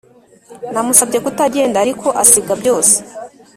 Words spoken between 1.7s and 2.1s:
ariko